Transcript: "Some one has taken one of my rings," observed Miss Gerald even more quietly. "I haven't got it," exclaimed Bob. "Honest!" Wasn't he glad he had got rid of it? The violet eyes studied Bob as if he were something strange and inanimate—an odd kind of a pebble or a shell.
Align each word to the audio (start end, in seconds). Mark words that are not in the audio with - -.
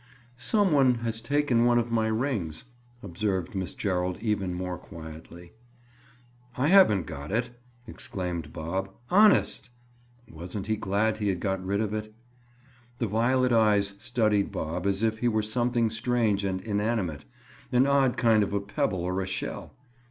"Some 0.39 0.71
one 0.71 0.95
has 1.05 1.21
taken 1.21 1.63
one 1.65 1.77
of 1.77 1.91
my 1.91 2.07
rings," 2.07 2.63
observed 3.03 3.53
Miss 3.53 3.75
Gerald 3.75 4.17
even 4.19 4.51
more 4.51 4.79
quietly. 4.79 5.53
"I 6.57 6.69
haven't 6.69 7.05
got 7.05 7.31
it," 7.31 7.51
exclaimed 7.85 8.51
Bob. 8.51 8.89
"Honest!" 9.11 9.69
Wasn't 10.27 10.65
he 10.65 10.75
glad 10.75 11.19
he 11.19 11.27
had 11.27 11.39
got 11.39 11.63
rid 11.63 11.81
of 11.81 11.93
it? 11.93 12.15
The 12.97 13.05
violet 13.05 13.51
eyes 13.53 13.93
studied 13.99 14.51
Bob 14.51 14.87
as 14.87 15.03
if 15.03 15.19
he 15.19 15.27
were 15.27 15.43
something 15.43 15.91
strange 15.91 16.43
and 16.43 16.61
inanimate—an 16.61 17.85
odd 17.85 18.17
kind 18.17 18.41
of 18.41 18.53
a 18.53 18.59
pebble 18.59 19.03
or 19.03 19.21
a 19.21 19.27
shell. 19.27 19.75